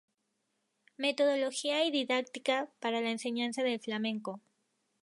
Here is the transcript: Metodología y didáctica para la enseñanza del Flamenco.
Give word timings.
Metodología 0.97 1.85
y 1.85 1.91
didáctica 1.91 2.71
para 2.79 3.01
la 3.01 3.11
enseñanza 3.11 3.61
del 3.61 3.79
Flamenco. 3.79 4.41